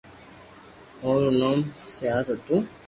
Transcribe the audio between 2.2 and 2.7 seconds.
ھتو